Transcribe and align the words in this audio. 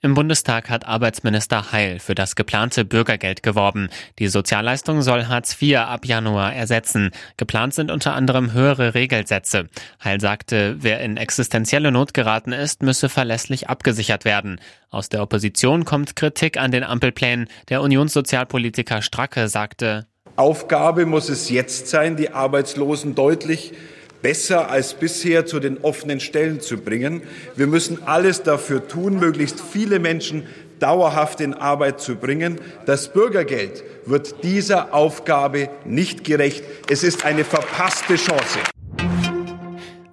Im 0.00 0.14
Bundestag 0.14 0.70
hat 0.70 0.86
Arbeitsminister 0.86 1.72
Heil 1.72 1.98
für 1.98 2.14
das 2.14 2.36
geplante 2.36 2.84
Bürgergeld 2.84 3.42
geworben. 3.42 3.88
Die 4.20 4.28
Sozialleistung 4.28 5.02
soll 5.02 5.26
Hartz 5.26 5.60
IV 5.60 5.78
ab 5.78 6.06
Januar 6.06 6.54
ersetzen. 6.54 7.10
Geplant 7.36 7.74
sind 7.74 7.90
unter 7.90 8.14
anderem 8.14 8.52
höhere 8.52 8.94
Regelsätze. 8.94 9.68
Heil 10.04 10.20
sagte, 10.20 10.76
wer 10.78 11.00
in 11.00 11.16
existenzielle 11.16 11.90
Not 11.90 12.14
geraten 12.14 12.52
ist, 12.52 12.80
müsse 12.84 13.08
verlässlich 13.08 13.68
abgesichert 13.68 14.24
werden. 14.24 14.60
Aus 14.88 15.08
der 15.08 15.20
Opposition 15.20 15.84
kommt 15.84 16.14
Kritik 16.14 16.58
an 16.58 16.70
den 16.70 16.84
Ampelplänen. 16.84 17.48
Der 17.68 17.82
Unionssozialpolitiker 17.82 19.02
Stracke 19.02 19.48
sagte, 19.48 20.06
Aufgabe 20.36 21.06
muss 21.06 21.28
es 21.28 21.50
jetzt 21.50 21.88
sein, 21.88 22.14
die 22.14 22.30
Arbeitslosen 22.30 23.16
deutlich 23.16 23.72
besser 24.22 24.70
als 24.70 24.94
bisher 24.94 25.46
zu 25.46 25.60
den 25.60 25.78
offenen 25.78 26.20
Stellen 26.20 26.60
zu 26.60 26.78
bringen. 26.78 27.22
Wir 27.56 27.66
müssen 27.66 28.02
alles 28.06 28.42
dafür 28.42 28.86
tun, 28.86 29.18
möglichst 29.18 29.60
viele 29.60 29.98
Menschen 29.98 30.46
dauerhaft 30.78 31.40
in 31.40 31.54
Arbeit 31.54 32.00
zu 32.00 32.16
bringen. 32.16 32.60
Das 32.86 33.12
Bürgergeld 33.12 33.82
wird 34.06 34.42
dieser 34.44 34.94
Aufgabe 34.94 35.68
nicht 35.84 36.24
gerecht. 36.24 36.62
Es 36.88 37.02
ist 37.02 37.24
eine 37.24 37.44
verpasste 37.44 38.16
Chance. 38.16 38.60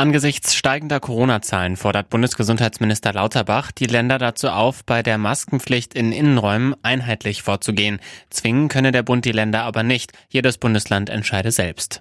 Angesichts 0.00 0.54
steigender 0.54 0.98
Corona-Zahlen 0.98 1.76
fordert 1.76 2.08
Bundesgesundheitsminister 2.08 3.12
Lauterbach 3.12 3.70
die 3.70 3.84
Länder 3.84 4.16
dazu 4.16 4.48
auf, 4.48 4.82
bei 4.82 5.02
der 5.02 5.18
Maskenpflicht 5.18 5.92
in 5.92 6.10
Innenräumen 6.12 6.74
einheitlich 6.82 7.42
vorzugehen. 7.42 8.00
Zwingen 8.30 8.68
könne 8.68 8.92
der 8.92 9.02
Bund 9.02 9.26
die 9.26 9.32
Länder 9.32 9.64
aber 9.64 9.82
nicht. 9.82 10.12
Jedes 10.30 10.56
Bundesland 10.56 11.10
entscheide 11.10 11.50
selbst. 11.50 12.00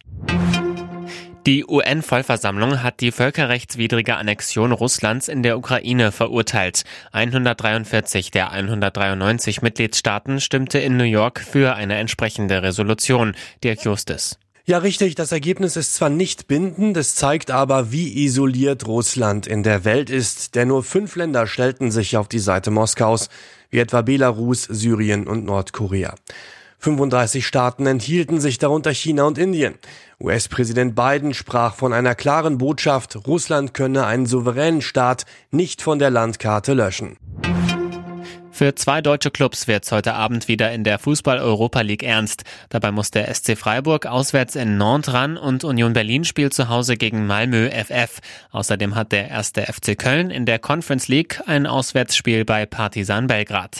Die 1.45 1.65
UN-Vollversammlung 1.65 2.83
hat 2.83 2.99
die 2.99 3.13
völkerrechtswidrige 3.13 4.17
Annexion 4.17 4.73
Russlands 4.73 5.29
in 5.29 5.41
der 5.41 5.57
Ukraine 5.57 6.11
verurteilt. 6.11 6.83
143 7.13 8.29
der 8.31 8.51
193 8.51 9.61
Mitgliedstaaten 9.61 10.41
stimmte 10.41 10.79
in 10.79 10.97
New 10.97 11.05
York 11.05 11.39
für 11.39 11.75
eine 11.75 11.95
entsprechende 11.95 12.61
Resolution. 12.61 13.35
Dirk 13.63 13.85
Justis. 13.85 14.37
Ja, 14.65 14.79
richtig. 14.79 15.15
Das 15.15 15.31
Ergebnis 15.31 15.77
ist 15.77 15.95
zwar 15.95 16.09
nicht 16.09 16.47
bindend, 16.47 16.97
es 16.97 17.15
zeigt 17.15 17.51
aber, 17.51 17.91
wie 17.91 18.25
isoliert 18.25 18.85
Russland 18.85 19.47
in 19.47 19.63
der 19.63 19.85
Welt 19.85 20.09
ist, 20.09 20.55
denn 20.55 20.67
nur 20.67 20.83
fünf 20.83 21.15
Länder 21.15 21.47
stellten 21.47 21.89
sich 21.89 22.17
auf 22.17 22.27
die 22.27 22.39
Seite 22.39 22.69
Moskaus, 22.69 23.29
wie 23.69 23.79
etwa 23.79 24.01
Belarus, 24.01 24.63
Syrien 24.63 25.25
und 25.25 25.45
Nordkorea. 25.45 26.15
35 26.79 27.45
Staaten 27.45 27.85
enthielten 27.85 28.39
sich 28.39 28.57
darunter 28.57 28.93
China 28.93 29.23
und 29.23 29.37
Indien. 29.37 29.75
US-Präsident 30.19 30.95
Biden 30.95 31.33
sprach 31.33 31.75
von 31.75 31.93
einer 31.93 32.15
klaren 32.15 32.57
Botschaft, 32.57 33.27
Russland 33.27 33.73
könne 33.73 34.05
einen 34.05 34.25
souveränen 34.25 34.81
Staat 34.81 35.25
nicht 35.51 35.81
von 35.81 35.99
der 35.99 36.09
Landkarte 36.09 36.73
löschen. 36.73 37.17
Für 38.59 38.75
zwei 38.75 38.99
deutsche 38.99 39.31
Clubs 39.31 39.69
wird's 39.69 39.89
heute 39.93 40.15
Abend 40.15 40.49
wieder 40.49 40.73
in 40.73 40.83
der 40.83 40.99
Fußball-Europa 40.99 41.79
League 41.79 42.03
ernst. 42.03 42.43
Dabei 42.67 42.91
muss 42.91 43.09
der 43.09 43.33
SC 43.33 43.57
Freiburg 43.57 44.05
auswärts 44.05 44.57
in 44.57 44.77
Nantes 44.77 45.13
ran 45.13 45.37
und 45.37 45.63
Union 45.63 45.93
Berlin 45.93 46.25
spielt 46.25 46.53
zu 46.53 46.67
Hause 46.67 46.97
gegen 46.97 47.25
Malmö 47.25 47.69
FF. 47.69 48.19
Außerdem 48.51 48.95
hat 48.95 49.13
der 49.13 49.29
erste 49.29 49.61
FC 49.61 49.97
Köln 49.97 50.29
in 50.29 50.45
der 50.45 50.59
Conference 50.59 51.07
League 51.07 51.41
ein 51.45 51.67
Auswärtsspiel 51.67 52.43
bei 52.43 52.65
Partizan 52.65 53.27
Belgrad. 53.27 53.79